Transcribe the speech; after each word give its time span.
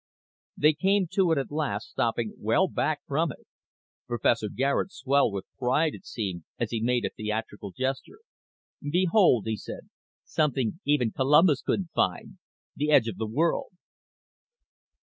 They 0.57 0.73
came 0.73 1.05
to 1.11 1.31
it 1.31 1.37
at 1.37 1.51
last, 1.51 1.91
stopping 1.91 2.33
well 2.39 2.67
back 2.67 3.01
from 3.05 3.31
it. 3.31 3.45
Professor 4.07 4.49
Garet 4.49 4.91
swelled 4.91 5.31
with 5.31 5.45
pride, 5.59 5.93
it 5.93 6.07
seemed, 6.07 6.43
as 6.57 6.71
he 6.71 6.81
made 6.81 7.05
a 7.05 7.11
theatrical 7.11 7.69
gesture. 7.71 8.21
"Behold," 8.81 9.45
he 9.45 9.57
said. 9.57 9.91
"Something 10.23 10.79
even 10.85 11.11
Columbus 11.11 11.61
couldn't 11.61 11.91
find. 11.93 12.39
The 12.75 12.89
edge 12.89 13.07
of 13.07 13.17
the 13.17 13.27
world." 13.27 13.73